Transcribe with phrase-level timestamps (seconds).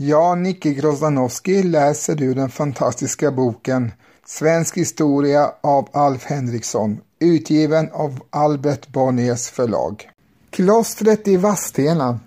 [0.00, 3.92] Ja, Nicke Grozdanowski, läser ur den fantastiska boken
[4.26, 10.10] Svensk historia av Alf Henriksson, utgiven av Albert Bonniers förlag.
[10.50, 12.20] Klostret i Vadstena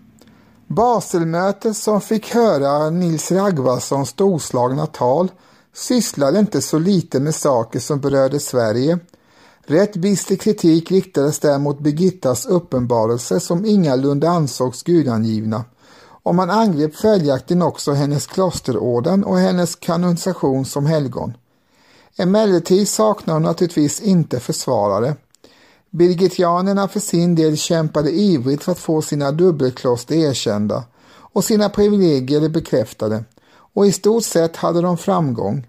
[0.68, 5.32] Baselmötet som fick höra Nils Ragvarssons storslagna tal
[5.74, 9.00] sysslade inte så lite med saker som berörde Sverige.
[9.66, 15.64] Rätt bister kritik riktades däremot Birgittas uppenbarelse som ingalunda ansågs gudangivna
[16.24, 21.34] och man angrep följaktligen också hennes klosterorden och hennes kanonisation som helgon.
[22.18, 25.16] Emellertid saknar hon naturligtvis inte försvarare.
[25.90, 32.50] Birgitianerna för sin del kämpade ivrigt för att få sina dubbelkloster erkända och sina privilegier
[32.50, 33.24] bekräftade
[33.74, 35.68] och i stort sett hade de framgång.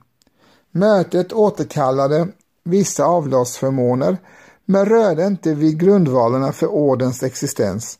[0.70, 2.28] Mötet återkallade
[2.64, 4.18] vissa avlatsförmåner
[4.64, 7.98] men rörde inte vid grundvalarna för ordens existens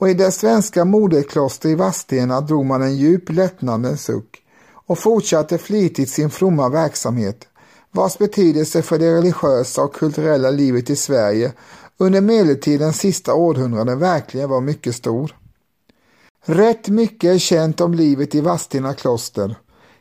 [0.00, 5.58] och i det svenska moderkloster i Vadstena drog man en djup lättnadens suck och fortsatte
[5.58, 7.48] flitigt sin fromma verksamhet
[7.92, 11.52] vars betydelse för det religiösa och kulturella livet i Sverige
[11.98, 15.36] under medeltidens sista århundraden verkligen var mycket stor.
[16.44, 19.56] Rätt mycket är känt om livet i Vadstena kloster.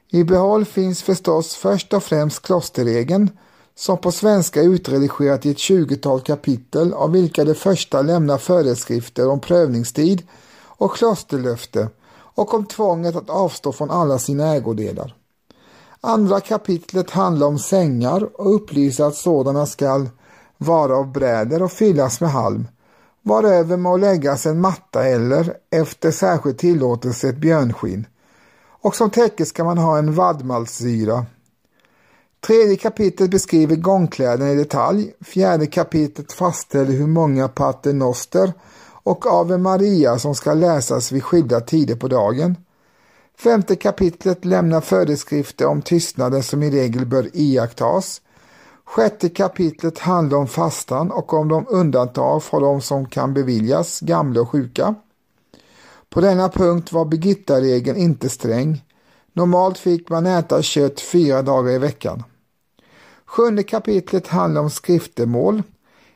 [0.09, 3.30] I behåll finns förstås först och främst klosterregeln
[3.80, 9.40] som på svenska utredigerat i ett tjugotal kapitel av vilka det första lämnar föreskrifter om
[9.40, 10.28] prövningstid
[10.64, 15.16] och klosterlöfte och om tvånget att avstå från alla sina ägodelar.
[16.02, 20.10] Andra kapitlet handlar om sängar och upplyser att sådana skall
[20.58, 22.68] vara av bräder och fyllas med halm,
[23.22, 28.06] varöver må läggas en matta eller, efter särskild tillåtelse, ett björnskinn.
[28.82, 31.26] Och som täcke ska man ha en vadmalsyra
[32.42, 35.14] Tredje kapitlet beskriver gångkläderna i detalj.
[35.22, 38.54] Fjärde kapitlet fastställer hur många paternoster
[39.04, 42.55] och Ave Maria som ska läsas vid skilda tider på dagen.
[43.38, 48.22] Femte kapitlet lämnar föreskrifter om tystnaden som i regel bör iakttas.
[48.86, 54.42] Sjätte kapitlet handlar om fastan och om de undantag för de som kan beviljas, gamla
[54.42, 54.95] och sjuka.
[56.10, 58.83] På denna punkt var Birgitta-regeln inte sträng.
[59.34, 62.23] Normalt fick man äta kött fyra dagar i veckan.
[63.26, 65.64] Sjunde kapitlet handlar om skriftemål.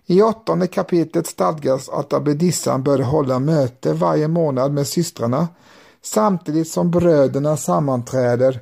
[0.06, 5.48] I åttonde kapitlet stadgas att abbedissan bör hålla möte varje månad med systrarna
[6.02, 8.60] samtidigt som bröderna sammanträder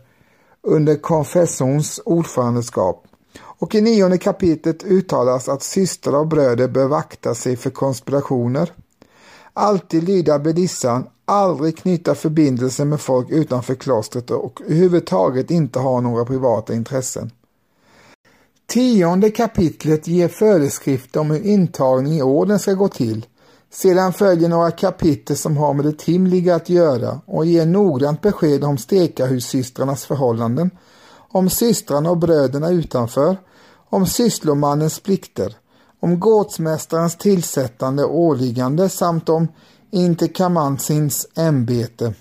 [0.63, 3.07] under konfessorns ordförandeskap.
[3.43, 8.73] Och i nionde kapitlet uttalas att systrar och bröder bör vakta sig för konspirationer.
[9.53, 16.25] Alltid lyda bedissan, aldrig knyta förbindelser med folk utanför klostret och överhuvudtaget inte ha några
[16.25, 17.31] privata intressen.
[18.67, 23.25] Tionde kapitlet ger föreskrifter om hur intagning i orden ska gå till
[23.73, 28.63] sedan följer några kapitel som har med det timliga att göra och ger noggrant besked
[28.63, 30.71] om stekahussystrarnas förhållanden,
[31.31, 33.37] om systrarna och bröderna utanför,
[33.89, 35.55] om sysslomannens plikter,
[35.99, 39.47] om gårdsmästarens tillsättande och åliggande samt om
[39.91, 42.13] interkamansins ämbete.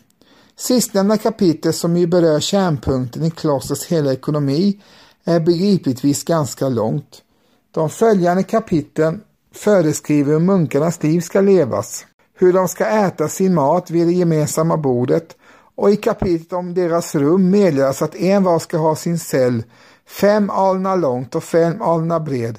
[0.57, 4.81] Sistnämnda kapitel som ju berör kärnpunkten i klostrets hela ekonomi
[5.25, 7.23] är begripligtvis ganska långt.
[7.71, 9.21] De följande kapitlen
[9.55, 14.77] föreskriver hur munkarnas liv ska levas, hur de ska äta sin mat vid det gemensamma
[14.77, 15.37] bordet
[15.75, 19.63] och i kapitlet om deras rum meddelas att en var ska ha sin cell
[20.07, 22.59] fem alnar långt och fem alnar bred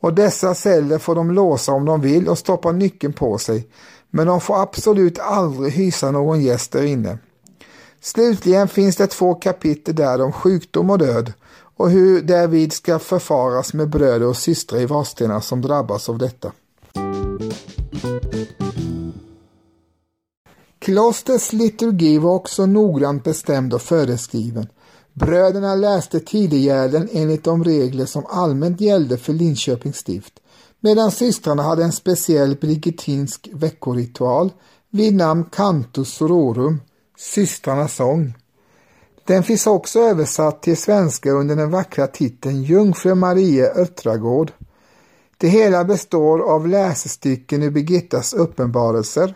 [0.00, 3.68] och dessa celler får de låsa om de vill och stoppa nyckeln på sig
[4.14, 7.18] men de får absolut aldrig hysa någon gäst där inne.
[8.00, 11.32] Slutligen finns det två kapitel där om sjukdom och död
[11.76, 16.52] och hur därvid ska förfaras med bröder och systrar i Vadstena som drabbas av detta.
[20.78, 24.66] Klostrets liturgi var också noggrant bestämd och föreskriven.
[25.12, 30.40] Bröderna läste tidegärden enligt de regler som allmänt gällde för Linköpings stift,
[30.84, 34.52] medan systrarna hade en speciell brigittinsk veckoritual
[34.90, 36.80] vid namn Cantus Sororum,
[37.18, 38.34] systrarnas sång.
[39.24, 44.52] Den finns också översatt till svenska under den vackra titeln Jungfru Maria Öttragård.
[45.36, 49.34] Det hela består av läsestycken ur Birgittas uppenbarelser,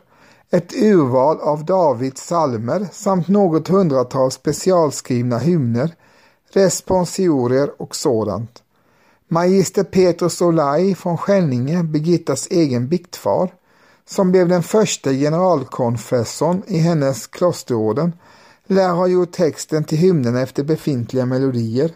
[0.51, 5.95] ett urval av Davids salmer samt något hundratal specialskrivna hymner,
[6.53, 8.63] responsiorier och sådant.
[9.29, 13.55] Magister Petrus Olai från Skänninge, Birgittas egen biktfar,
[14.09, 18.13] som blev den första generalkonfessorn i hennes klosterorden,
[18.67, 21.91] lär ha gjort texten till hymnen efter befintliga melodier.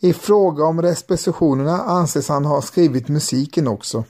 [0.00, 4.04] I fråga om respositionerna anses han ha skrivit musiken också.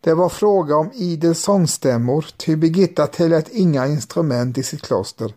[0.00, 5.34] Det var fråga om idel sångstämmor, ty Birgitta tillät inga instrument i sitt kloster.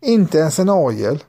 [0.00, 1.24] inte ens en orgel.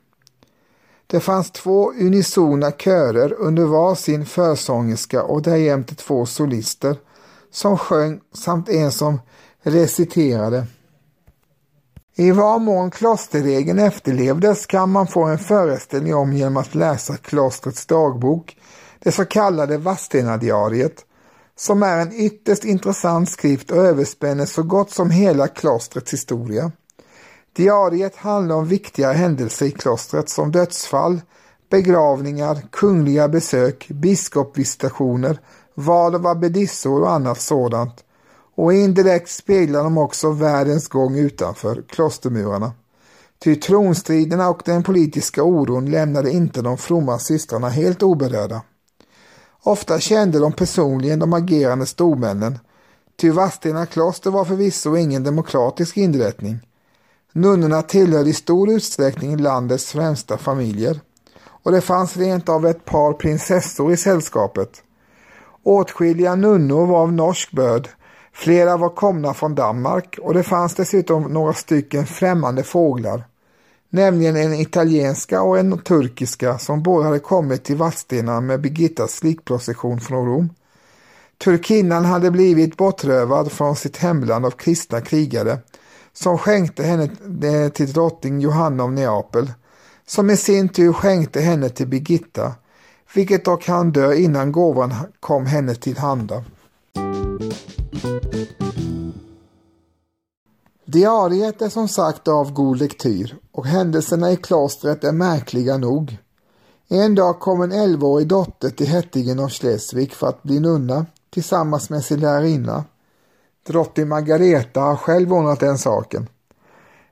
[1.12, 6.98] Det fanns två unisona körer under var sin försångerska och därjämte två solister
[7.52, 9.19] som sjöng samt en som
[9.63, 10.66] reciterade.
[12.16, 17.86] I vad mån klosterregeln efterlevdes kan man få en föreställning om genom att läsa klostrets
[17.86, 18.58] dagbok,
[19.00, 21.06] det så kallade Vadstenadiariet,
[21.56, 26.72] som är en ytterst intressant skrift och överspänner så gott som hela klostrets historia.
[27.56, 31.21] Diariet handlar om viktiga händelser i klostret som dödsfall,
[31.69, 35.39] begravningar, kungliga besök, biskopvisitationer,
[35.75, 38.03] val av abbedissor och annat sådant
[38.56, 42.71] och indirekt speglar de också världens gång utanför klostermurarna.
[43.44, 48.62] Ty tronstriderna och den politiska oron lämnade inte de fromma systrarna helt oberörda.
[49.63, 52.59] Ofta kände de personligen de agerande stormännen,
[53.21, 56.59] ty Vadstena kloster var förvisso ingen demokratisk inrättning.
[57.33, 61.00] Nunnorna tillhörde i stor utsträckning landets främsta familjer
[61.63, 64.83] och det fanns rent av ett par prinsessor i sällskapet.
[65.63, 67.89] Åtskilliga nunnor var av norsk börd,
[68.33, 73.24] flera var komna från Danmark och det fanns dessutom några stycken främmande fåglar,
[73.89, 80.00] nämligen en italienska och en turkiska som båda hade kommit till Vadstena med Birgittas likprocession
[80.00, 80.50] från Rom.
[81.44, 85.57] Turkinnan hade blivit bortrövad från sitt hemland av kristna krigare
[86.13, 87.04] som skänkte henne
[87.44, 89.52] eh, till drottning Johanna av Neapel,
[90.06, 92.54] som i sin tur skänkte henne till Birgitta,
[93.16, 96.44] vilket dock han dö innan gåvan kom henne till handa.
[100.86, 106.18] Diariet är som sagt av god lektyr och händelserna i klostret är märkliga nog.
[106.90, 111.90] En dag kom en elvaårig dotter till hertigen av Schleswig för att bli nunna tillsammans
[111.90, 112.84] med sin lärarinna
[113.68, 116.30] Drottning Margareta har själv ordnat den saken.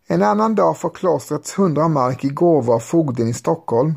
[0.07, 3.95] En annan dag får klostrets hundra mark i gåva av fogden i Stockholm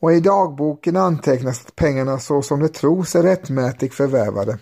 [0.00, 4.58] och i dagboken antecknas att pengarna så som det tros är rättmätigt förvärvade.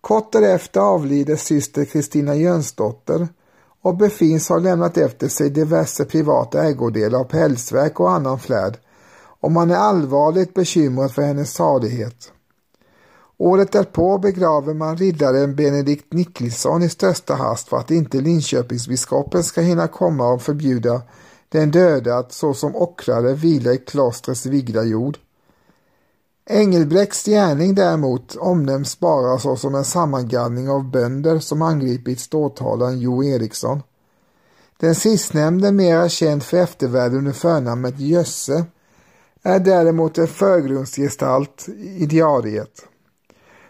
[0.00, 3.28] Kort därefter avlider syster Kristina Jönsdotter
[3.82, 8.76] och befinns ha lämnat efter sig diverse privata ägodelar av pälsverk och annan flärd
[9.40, 12.32] och man är allvarligt bekymrad för hennes salighet.
[13.38, 19.60] Året därpå begraver man riddaren Benedikt Niklisson i största hast för att inte Linköpingsbiskopen ska
[19.60, 21.02] hinna komma och förbjuda
[21.48, 25.18] den döde att såsom ockrare vila i klostrets vigda jord.
[26.46, 33.82] Engelbrekts gärning däremot omnämns bara såsom en sammangallning av bönder som angripit ståthållaren Jo Eriksson.
[34.80, 38.64] Den sistnämnde, mera känd för eftervärlden under förnamnet Jösse,
[39.42, 42.88] är däremot en förgrundsgestalt i diariet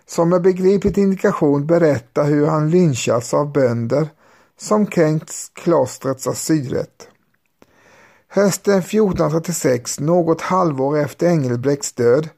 [0.06, 4.08] som med begriplig indikation berättar hur han lynchats av bönder
[4.60, 7.08] som kränkt klostrets asylrätt.
[8.28, 12.28] Hösten 1436, något halvår efter Engelbrekts död,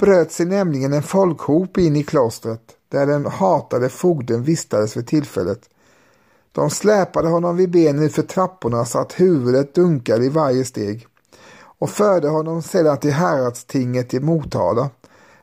[0.00, 5.60] bröt sig nämligen en folkhop in i klostret där den hatade fogden vistades för tillfället.
[6.52, 11.06] De släpade honom vid benen för trapporna så att huvudet dunkade i varje steg
[11.78, 14.90] och förde honom sedan till häradstinget i Motala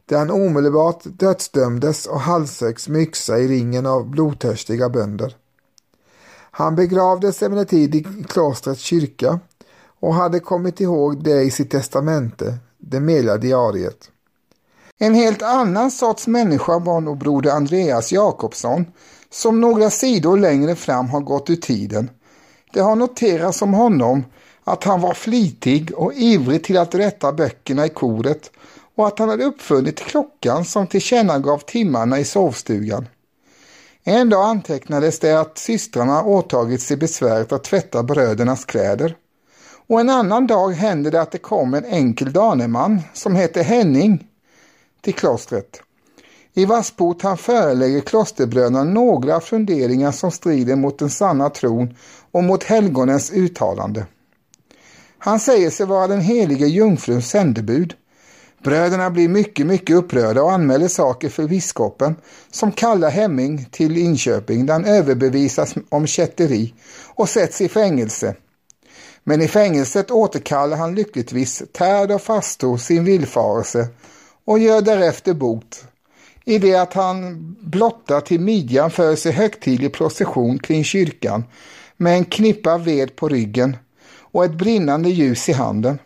[0.06, 5.36] där han omedelbart dödsdömdes och halshöggs med yxa i ringen av blodtörstiga bönder.
[6.52, 9.40] Han begravdes emellertid i klostrets kyrka
[10.00, 14.12] och hade kommit ihåg det i sitt testamente, det meddelade diariet.
[14.98, 18.86] En helt annan sorts människa var nog broder Andreas Jakobsson
[19.30, 22.10] som några sidor längre fram har gått ur tiden.
[22.74, 24.24] Det har noterats om honom
[24.64, 28.52] att han var flitig och ivrig till att rätta böckerna i koret
[28.96, 33.08] och att han hade uppfunnit klockan som tillkännagav timmarna i sovstugan.
[34.04, 39.16] En dag antecknades det att systrarna åtagit sig besväret att tvätta brödernas kläder.
[39.88, 44.28] Och en annan dag hände det att det kom en enkel daneman som hette Henning
[45.02, 45.82] till klostret.
[46.54, 51.96] I vars han förelägger klosterbröderna några funderingar som strider mot den sanna tron
[52.32, 54.06] och mot helgonens uttalande.
[55.18, 57.94] Han säger sig vara den helige jungfruns sändebud
[58.64, 62.16] Bröderna blir mycket, mycket upprörda och anmäler saker för biskopen
[62.52, 66.74] som kallar Hemming till Linköping där han överbevisas om kätteri
[67.16, 68.36] och sätts i fängelse.
[69.24, 73.88] Men i fängelset återkallar han lyckligtvis tärd och fastor sin villfarelse
[74.46, 75.86] och gör därefter bot
[76.46, 81.44] i det att han blottar till midjan för sig högtidlig procession kring kyrkan
[81.98, 83.78] med en knippa ved på ryggen
[84.20, 86.00] och ett brinnande ljus i handen.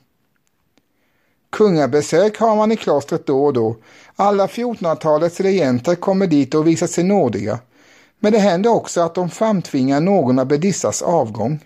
[1.51, 3.75] Kungabesök har man i klostret då och då.
[4.15, 7.59] Alla 1400-talets regenter kommer dit och visar sig nådiga.
[8.19, 11.59] Men det händer också att de framtvingar någon av Bedissas avgång.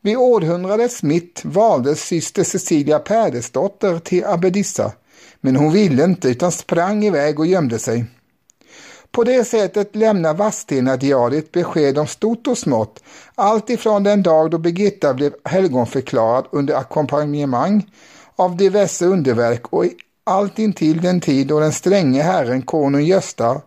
[0.00, 4.92] Vid århundradets mitt valdes syster Cecilia Päresdotter till abbedissa,
[5.40, 8.04] men hon ville inte utan sprang iväg och gömde sig.
[9.10, 13.02] På det sättet lämnar Vadstena-diariet besked om stort och smått,
[13.34, 17.86] allt ifrån den dag då Birgitta blev helgonförklarad under ackompanjemang
[18.36, 19.84] av diverse underverk och
[20.24, 23.60] allt intill den tid då den stränge herren konung Gösta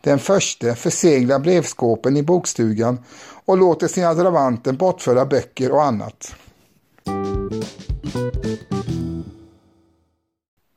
[0.00, 2.98] den förste förseglar brevskåpen i bokstugan
[3.44, 6.34] och låter sina dravanter bortföra böcker och annat.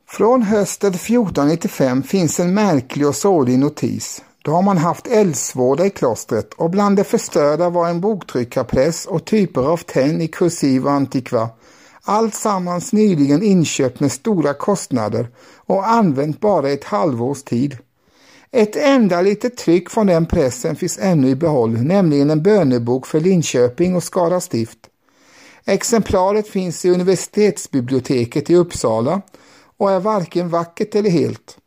[0.08, 4.24] Från hösten 1495 finns en märklig och sorglig notis.
[4.44, 9.26] Då har man haft eldsvåda i klostret och bland det förstörda var en boktryckarpress och
[9.26, 11.50] typer av tenn i kursiv och antikva.
[12.08, 17.78] Allt sammans nyligen inköpt med stora kostnader och använt bara ett halvårs tid.
[18.52, 23.20] Ett enda litet tryck från den pressen finns ännu i behåll, nämligen en bönebok för
[23.20, 24.80] Linköping och Skara stift.
[25.66, 29.22] Exemplaret finns i universitetsbiblioteket i Uppsala
[29.78, 31.58] och är varken vackert eller helt.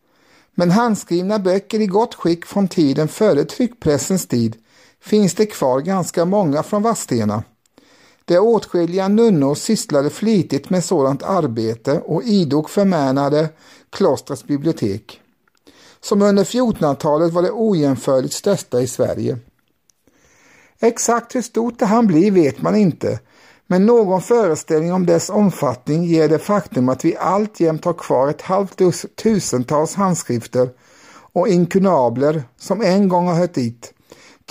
[0.54, 4.56] Men handskrivna böcker i gott skick från tiden före tryckpressens tid
[5.00, 7.42] finns det kvar ganska många från Vadstena
[8.28, 13.48] där åtskilliga nunnor sysslade flitigt med sådant arbete och idog förmänade
[13.90, 15.20] klostrets bibliotek,
[16.00, 19.38] som under 1400-talet var det ojämförligt största i Sverige.
[20.80, 23.20] Exakt hur stort det han blir vet man inte,
[23.66, 28.42] men någon föreställning om dess omfattning ger det faktum att vi alltjämt har kvar ett
[28.42, 28.80] halvt
[29.22, 30.70] tusentals handskrifter
[31.32, 33.92] och inkunabler som en gång har hört dit,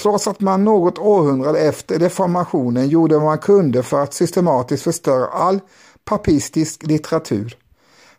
[0.01, 5.27] trots att man något århundrade efter reformationen gjorde vad man kunde för att systematiskt förstöra
[5.27, 5.59] all
[6.05, 7.57] papistisk litteratur.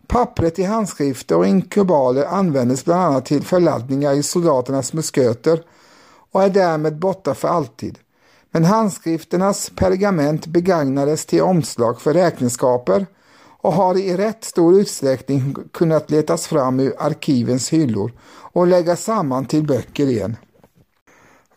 [0.07, 5.63] Pappret i handskrifter och inkubaler användes bland annat till förladdningar i soldaternas musköter
[6.33, 7.99] och är därmed borta för alltid
[8.51, 13.07] men handskrifternas pergament begagnades till omslag för räkenskaper
[13.61, 18.13] och har i rätt stor utsträckning kunnat letas fram ur arkivens hyllor
[18.53, 20.37] och läggas samman till böcker igen.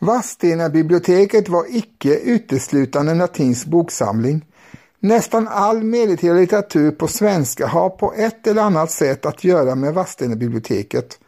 [0.04, 4.44] Vadstena biblioteket var icke uteslutande en latinsk boksamling.
[5.00, 9.94] Nästan all medeltida litteratur på svenska har på ett eller annat sätt att göra med
[9.94, 11.18] Vadstena biblioteket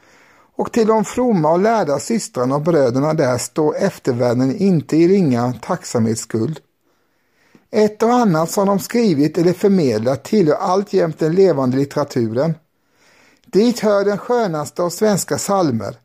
[0.57, 5.53] och till de fromma och lärda systrarna och bröderna där står eftervärlden inte i ringa
[5.53, 6.61] tacksamhetsskuld.
[7.71, 12.55] Ett och annat som de skrivit eller förmedlat tillhör alltjämt den levande litteraturen.
[13.47, 15.97] Dit hör den skönaste av svenska salmer,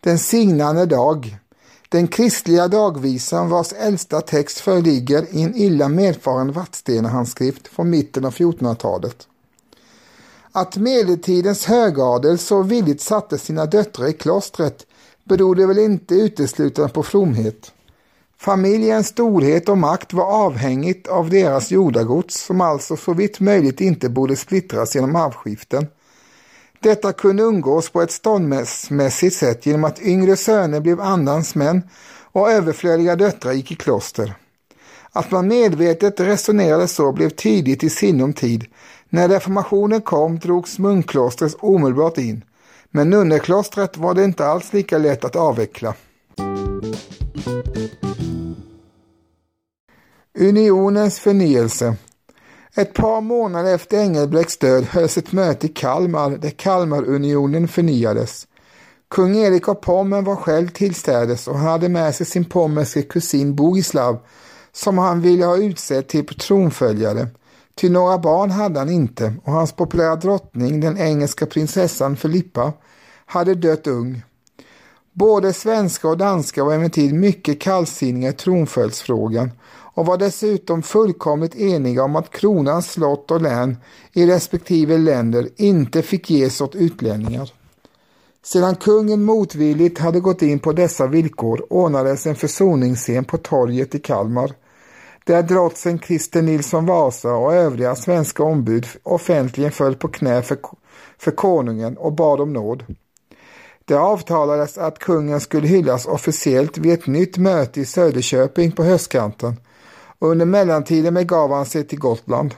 [0.00, 1.38] Den signande dag,
[1.88, 8.34] den kristliga dagvisan vars äldsta text föreligger i en illa medfaren Vadstena-handskrift från mitten av
[8.34, 9.28] 1400-talet.
[10.52, 14.86] Att medeltidens högadel så villigt satte sina döttrar i klostret
[15.24, 17.72] berodde väl inte uteslutande på fromhet.
[18.38, 24.08] Familjens storhet och makt var avhängigt av deras jordagods som alltså så vitt möjligt inte
[24.08, 25.86] borde splittras genom arvskiften.
[26.80, 31.82] Detta kunde undgås på ett ståndsmässigt sätt genom att yngre söner blev andans män
[32.32, 34.34] och överflödiga döttrar gick i kloster.
[35.12, 38.64] Att man medvetet resonerade så blev tidigt i sinom tid
[39.08, 42.44] när reformationen kom drogs munkklostret omedelbart in,
[42.90, 45.94] men nunneklostret var det inte alls lika lätt att avveckla.
[50.38, 51.96] Unionens förnyelse
[52.78, 58.46] ett par månader efter Engelbrekts död hölls ett möte i Kalmar där Kalmarunionen förnyades.
[59.10, 63.54] Kung Erik av Pommern var själv tillstädes och han hade med sig sin pommerske kusin
[63.54, 64.18] Bogislav
[64.72, 67.28] som han ville ha utsedd till tronföljare.
[67.74, 72.72] Till några barn hade han inte och hans populära drottning, den engelska prinsessan Filippa,
[73.26, 74.22] hade dött ung.
[75.12, 79.50] Både svenska och danska var emellertid mycket kallsinniga i tronföljdsfrågan
[79.98, 83.76] och var dessutom fullkomligt eniga om att kronans slott och län
[84.12, 87.52] i respektive länder inte fick ges åt utlänningar.
[88.44, 93.98] Sedan kungen motvilligt hade gått in på dessa villkor ordnades en försoningsscen på torget i
[93.98, 94.52] Kalmar
[95.24, 100.58] där drottsen Christer Nilsson Vasa och övriga svenska ombud offentligen föll på knä för,
[101.18, 102.84] för konungen och bad om nåd.
[103.84, 109.56] Det avtalades att kungen skulle hyllas officiellt vid ett nytt möte i Söderköping på höstkanten
[110.18, 112.54] och under mellantiden begav han sig till Gotland.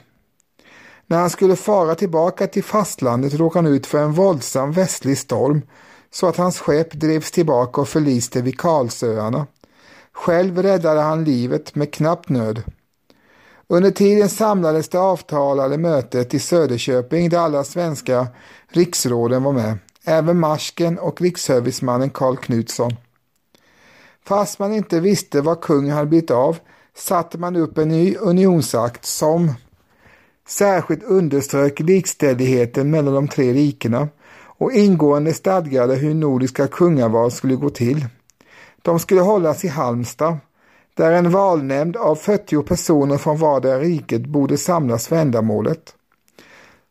[1.07, 5.63] När han skulle fara tillbaka till fastlandet råkade han ut för en våldsam västlig storm
[6.11, 9.47] så att hans skepp drevs tillbaka och förliste vid Karlsöarna.
[10.13, 12.63] Själv räddade han livet med knapp nöd.
[13.69, 18.27] Under tiden samlades det avtalade mötet i Söderköping där alla svenska
[18.69, 22.97] riksråden var med, även marsken och riksservicemannen Karl Knutsson.
[24.25, 26.59] Fast man inte visste vad kungen hade blivit av
[27.01, 29.53] satte man upp en ny unionsakt som
[30.49, 34.09] särskilt underströk likställigheten mellan de tre rikena
[34.43, 38.07] och ingående stadgade hur nordiska kungaval skulle gå till.
[38.83, 40.39] De skulle hållas i Halmstad,
[40.95, 45.95] där en valnämnd av 40 personer från vardera riket borde samlas för ändamålet.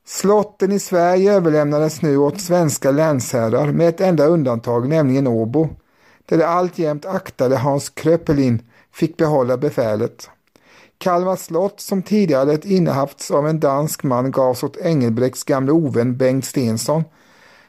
[0.05, 5.69] Slotten i Sverige överlämnades nu åt svenska länsherrar med ett enda undantag, nämligen Åbo,
[6.25, 8.61] där det alltjämt aktade Hans Kröpelin
[8.93, 10.29] fick behålla befälet.
[10.97, 16.45] Kalmar slott, som tidigare innehafts av en dansk man, gavs åt Engelbrekts gamle ovän Bengt
[16.45, 17.03] Stensson,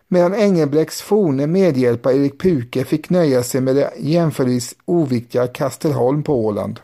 [0.09, 6.45] medan Engelbrekts forne medhjälpare Erik Puke fick nöja sig med det jämförelsevis oviktiga Kastelholm på
[6.47, 6.81] Åland.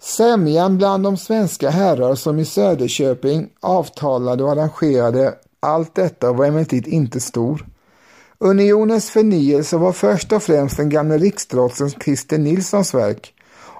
[0.00, 6.88] Sämjan bland de svenska herrar som i Söderköping avtalade och arrangerade allt detta var emellertid
[6.88, 7.66] inte stor.
[8.46, 13.34] Unionens förnyelse var först och främst den gamle riksdrotsen Christer Nilssons verk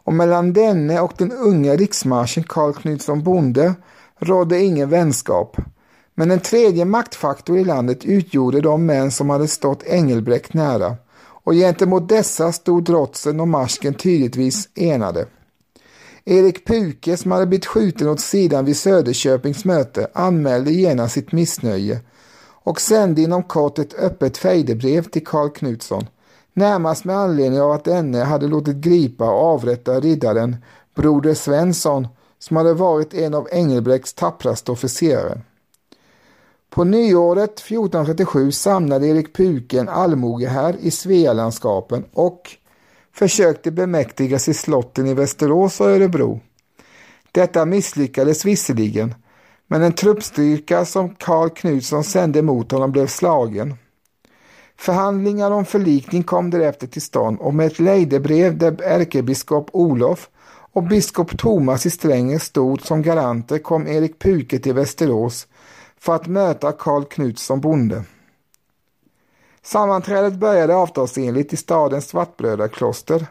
[0.05, 3.75] och mellan denne och den unge riksmarschen Karl Knutsson Bonde
[4.19, 5.57] rådde ingen vänskap.
[6.15, 10.97] Men en tredje maktfaktor i landet utgjorde de män som hade stått Engelbrekt nära
[11.45, 15.27] och gentemot dessa stod drotsen och marsken tydligtvis enade.
[16.25, 22.01] Erik Puke som hade blivit skjuten åt sidan vid Söderköpings möte anmälde genast sitt missnöje
[22.65, 26.07] och sände inom kort ett öppet fejdebrev till Karl Knutsson,
[26.53, 30.57] närmast med anledning av att denne hade låtit gripa och avrätta riddaren
[30.95, 35.41] Broder Svensson som hade varit en av Engelbrekts tappraste officerare.
[36.71, 42.51] På nyåret 1437 samlade Erik Puke en allmogehär i Svealandskapen och
[43.13, 46.41] försökte bemäktiga sig slotten i Västerås och Örebro.
[47.33, 49.15] Detta misslyckades visserligen,
[49.75, 53.75] men en truppstyrka som Karl Knutsson sände mot honom blev slagen.
[54.77, 60.29] Förhandlingar om förlikning kom därefter till stånd och med ett lejdebrev där ärkebiskop Olof
[60.73, 65.47] och biskop Thomas i Strängnäs stod som garanter kom Erik Puke till Västerås
[65.99, 68.05] för att möta Karl Knutsson bonde.
[69.63, 73.27] Sammanträdet började avtalsenligt i stadens svartbrödrakloster,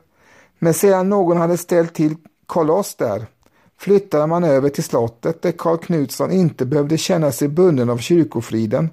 [0.59, 3.25] men sedan någon hade ställt till koloss där
[3.77, 8.89] flyttade man över till slottet där Karl Knutsson inte behövde känna sig bunden av kyrkofriden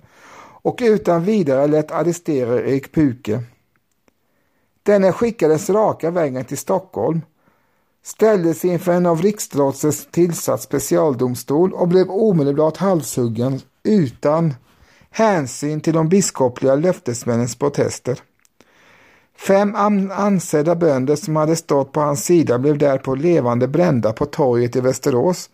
[0.62, 3.42] och utan vidare lät arrestera Erik Puke.
[4.82, 7.20] Denne skickades raka vägen till Stockholm,
[8.02, 14.54] ställdes inför en av riksdrottens tillsatt specialdomstol och blev omedelbart halshuggen utan
[15.10, 18.20] hänsyn till de biskopliga löftesmännens protester.
[19.46, 19.74] Fem
[20.12, 24.80] ansedda bönder som hade stått på hans sida blev därpå levande brända på torget i
[24.80, 25.50] Västerås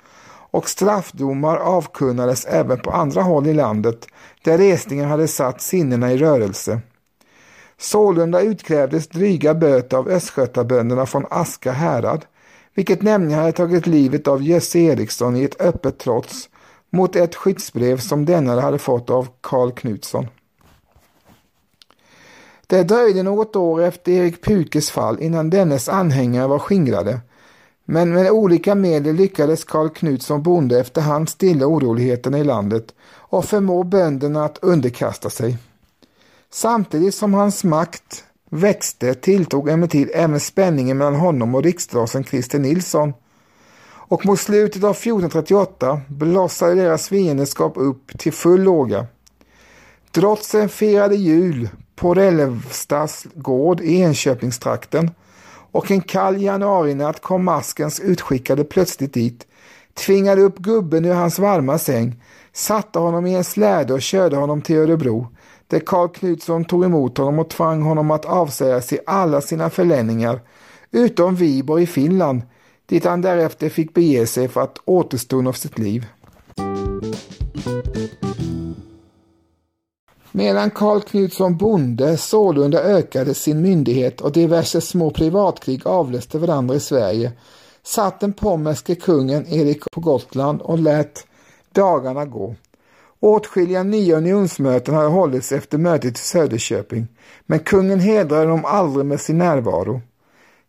[0.51, 4.07] och straffdomar avkunnades även på andra håll i landet
[4.45, 6.81] där resningen hade satt sinnena i rörelse.
[7.79, 12.25] Sålunda utkrävdes dryga böter av östgötabönderna från Aska härad,
[12.75, 16.49] vilket nämligen hade tagit livet av Jösse Eriksson i ett öppet trots
[16.93, 20.27] mot ett skyddsbrev som denna hade fått av Karl Knutsson.
[22.67, 27.21] Det dröjde något år efter Erik Pukes fall innan dennes anhängare var skingrade.
[27.85, 33.83] Men med olika medel lyckades Karl Knutsson bonde efterhand stilla oroligheterna i landet och förmå
[33.83, 35.59] bönderna att underkasta sig.
[36.51, 43.13] Samtidigt som hans makt växte tilltog emellertid även spänningen mellan honom och riksdagsen Christer Nilsson
[44.09, 49.07] och mot slutet av 1438 blossade deras fiendskap upp till full låga.
[50.11, 55.11] Drotsen firade jul på Rällevstas gård i Enköpingstrakten
[55.71, 59.47] och en kall januarinatt kom maskens utskickade plötsligt dit,
[59.95, 64.63] tvingade upp gubben ur hans varma säng, satte honom i en släde och körde honom
[64.63, 65.29] till Örebro,
[65.67, 70.41] där Karl Knutsson tog emot honom och tvang honom att avsäga sig alla sina förläningar,
[70.91, 72.43] utom Viborg i Finland,
[72.87, 76.07] dit han därefter fick bege sig för att återstunda av sitt liv.
[80.37, 86.81] Medan Karl Knutsson bonde sålunda ökade sin myndighet och diverse små privatkrig avlöste varandra i
[86.81, 87.33] Sverige
[87.83, 91.27] satt den pommerske kungen Erik på Gotland och lät
[91.73, 92.55] dagarna gå.
[93.21, 97.07] Åtskilliga nya unionsmöten hade hållits efter mötet i Söderköping,
[97.47, 100.01] men kungen hedrade dem aldrig med sin närvaro.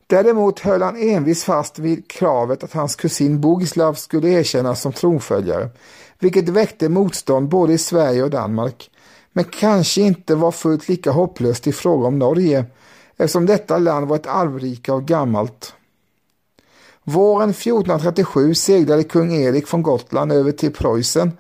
[0.08, 5.70] Däremot höll han envis fast vid kravet att hans kusin Bogislav skulle erkännas som tronföljare,
[6.20, 8.90] vilket väckte motstånd både i Sverige och Danmark
[9.38, 12.66] men kanske inte var fullt lika hopplöst i fråga om Norge
[13.18, 15.74] eftersom detta land var ett arvrike av gammalt.
[17.04, 21.32] Våren 1437 seglade kung Erik från Gotland över till Preussen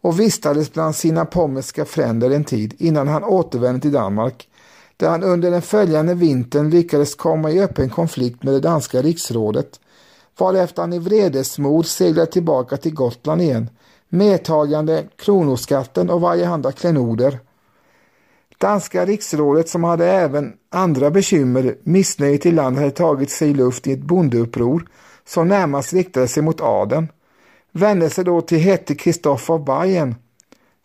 [0.00, 4.48] och vistades bland sina pommerska fränder en tid innan han återvände till Danmark
[4.96, 9.80] där han under den följande vintern lyckades komma i öppen konflikt med det danska riksrådet,
[10.38, 13.70] varefter han i vredesmod seglade tillbaka till Gotland igen,
[14.08, 17.38] medtagande kronoskatten och varjehanda klenoder.
[18.58, 23.92] Danska riksrådet som hade även andra bekymmer, missnöjet i landet hade tagit sig luft i
[23.92, 24.88] ett bondeuppror
[25.24, 27.08] som närmast riktade sig mot adeln,
[27.72, 30.14] vände sig då till hette Kristoff av Bayern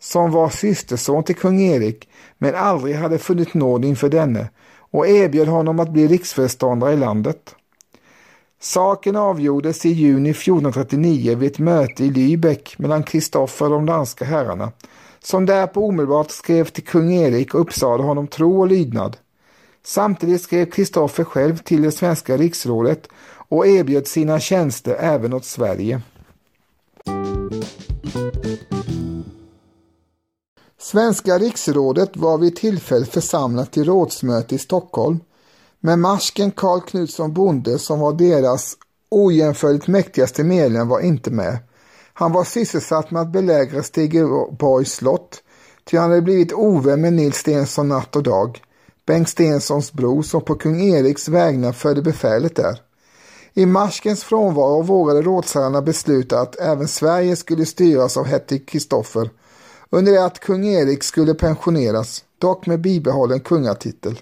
[0.00, 2.08] som var systerson till kung Erik
[2.38, 4.50] men aldrig hade funnit nåd inför denne
[4.90, 7.54] och erbjöd honom att bli riksföreståndare i landet.
[8.64, 14.24] Saken avgjordes i juni 1439 vid ett möte i Lübeck mellan Kristoffer och de danska
[14.24, 14.72] herrarna
[15.22, 19.16] som därpå omedelbart skrev till kung Erik och uppsade honom tro och lydnad.
[19.82, 23.08] Samtidigt skrev Kristoffer själv till det svenska riksrådet
[23.48, 26.02] och erbjöd sina tjänster även åt Sverige.
[30.78, 35.20] Svenska riksrådet var vid tillfälle församlat till rådsmöte i Stockholm,
[35.86, 38.76] men marsken Karl Knutsson Bonde som var deras
[39.10, 41.58] ojämförligt mäktigaste medlem var inte med.
[42.14, 45.42] Han var sysselsatt med att belägra Stegeborgs slott,
[45.84, 48.62] ty han hade blivit ovän med Nils Stensson natt och dag,
[49.06, 52.80] Bengt Stenssons bror som på kung Eriks vägnar förde befälet där.
[53.54, 59.30] I marskens frånvaro vågade rådsherrarna besluta att även Sverige skulle styras av hertig Kristoffer
[59.90, 64.20] under det att kung Erik skulle pensioneras, dock med bibehållen kungatitel.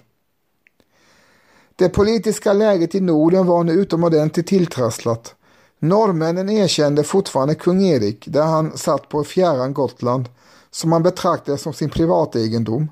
[1.75, 5.35] Det politiska läget i Norden var nu utomordentligt tilltrasslat.
[5.79, 10.29] Norrmännen erkände fortfarande kung Erik där han satt på fjärran Gotland
[10.71, 12.91] som han betraktade som sin privategendom.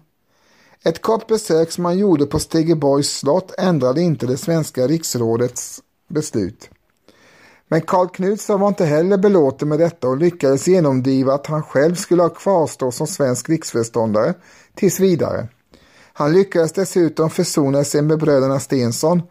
[0.84, 6.70] Ett kort besök som han gjorde på Stegeborgs slott ändrade inte det svenska riksrådets beslut.
[7.68, 11.96] Men Karl Knutsson var inte heller belåten med detta och lyckades genomdriva att han själv
[11.96, 14.34] skulle ha kvarstå som svensk riksföreståndare
[14.76, 15.48] tills vidare.
[16.22, 19.22] Han lyckades dessutom försona sig med bröderna Stensson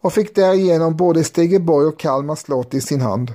[0.00, 3.34] och fick därigenom både Stegeborg och Kalmar slott i sin hand.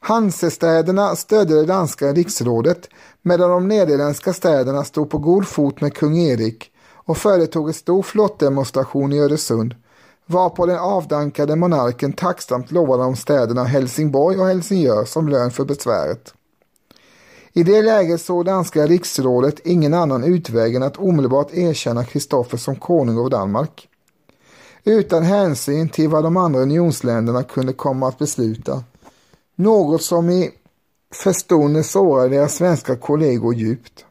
[0.00, 2.88] Hansestäderna stödde det danska riksrådet
[3.22, 8.02] medan de nederländska städerna stod på god fot med kung Erik och företog en stor
[8.02, 9.74] flottdemonstration i Öresund
[10.26, 16.34] varpå den avdankade monarken tacksamt lovade om städerna Helsingborg och Helsingör som lön för besväret.
[17.52, 22.76] I det läget såg danska riksrådet ingen annan utväg än att omedelbart erkänna Kristoffer som
[22.76, 23.88] konung av Danmark.
[24.84, 28.84] Utan hänsyn till vad de andra unionsländerna kunde komma att besluta.
[29.56, 30.50] Något som i
[31.14, 34.04] förstone sårade deras svenska kollegor djupt.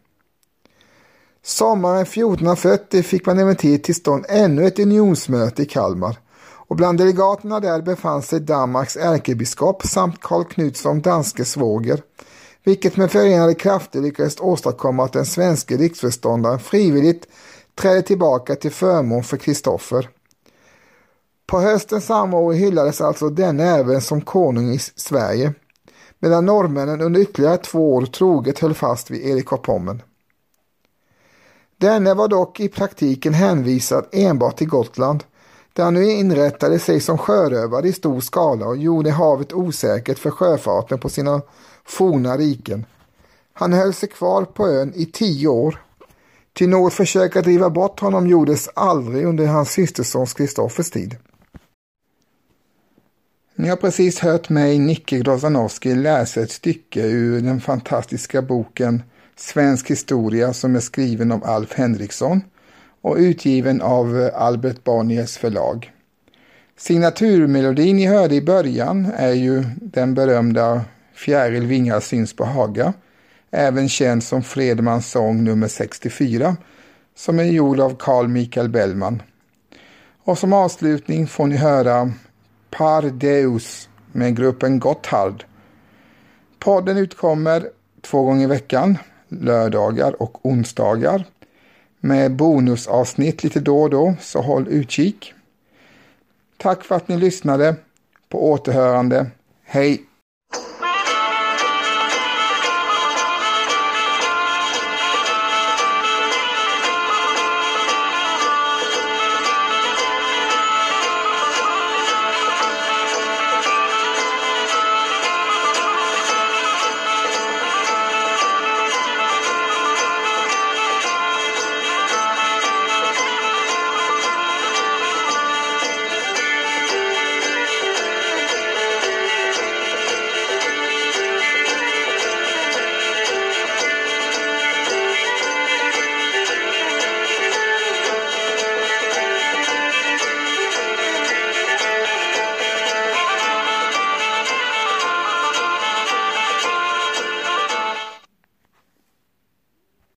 [1.43, 7.60] Sommaren 1440 fick man emellertid till stånd ännu ett unionsmöte i Kalmar och bland delegaterna
[7.60, 12.02] där befann sig Danmarks ärkebiskop samt Karl Knutsson danske svåger,
[12.63, 17.28] vilket med förenade krafter lyckades åstadkomma att den svenska riksförståndaren frivilligt
[17.76, 20.10] trädde tillbaka till förmån för Kristoffer.
[21.48, 25.54] På hösten samma år hyllades alltså denne även som konung i Sverige,
[26.19, 30.02] medan norrmännen under ytterligare två år troget höll fast vid Erik av Pommern.
[31.78, 35.24] Denne var dock i praktiken hänvisad enbart till Gotland,
[35.74, 40.32] där han nu inrättade sig som sjörövare i stor skala och gjorde havet osäkert för
[40.32, 41.41] sjöfarten på sina
[41.89, 42.86] forna riken.
[43.54, 45.80] Han höll sig kvar på ön i tio år.
[46.54, 51.15] Till något försök att driva bort honom gjordes aldrig under hans systersons Kristoffers tid.
[53.56, 59.04] Ni har precis hört mig, Nicke Grozanowski, läsa ett stycke ur den fantastiska boken
[59.36, 62.41] Svensk historia som är skriven av Alf Henriksson
[63.02, 65.91] och utgiven av Albert Bonniers förlag.
[66.78, 70.82] Signaturmelodin ni hörde i början är ju den berömda
[71.19, 72.93] Fjäril vingar syns på Haga,
[73.51, 76.58] även känd som Fredmans sång nummer 64,
[77.15, 79.21] som är gjord av Carl Michael Bellman.
[80.23, 82.12] Och som avslutning får ni höra
[82.69, 85.43] Par Deus med gruppen Gotthard.
[86.60, 87.69] Podden utkommer
[88.01, 91.25] två gånger i veckan lördagar och onsdagar
[91.99, 95.34] med bonusavsnitt lite då och då, så håll utkik.
[96.58, 97.75] Tack för att ni lyssnade.
[98.29, 99.27] På återhörande.
[99.63, 100.09] Hej!